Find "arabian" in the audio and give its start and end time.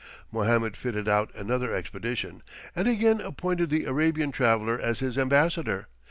3.85-4.31